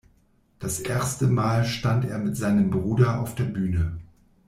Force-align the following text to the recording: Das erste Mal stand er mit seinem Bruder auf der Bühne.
Das 0.57 0.79
erste 0.79 1.27
Mal 1.27 1.63
stand 1.63 2.05
er 2.05 2.17
mit 2.17 2.35
seinem 2.35 2.71
Bruder 2.71 3.19
auf 3.21 3.35
der 3.35 3.43
Bühne. 3.43 3.99